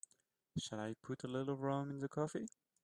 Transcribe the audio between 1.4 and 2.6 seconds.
rum in the coffee?